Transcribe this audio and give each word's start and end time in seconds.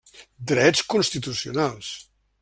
Drets 0.51 0.81
constitucionals. 0.93 1.91